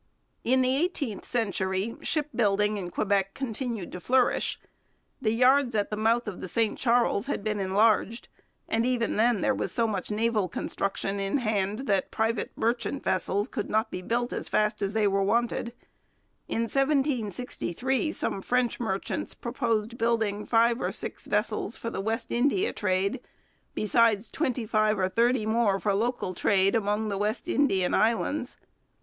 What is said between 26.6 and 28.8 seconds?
among the West Indian islands.